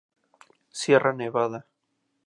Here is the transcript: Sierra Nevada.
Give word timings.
Sierra 0.79 1.13
Nevada. 1.13 1.67